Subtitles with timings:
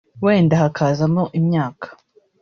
[0.23, 1.87] wenda hakazamo imyaka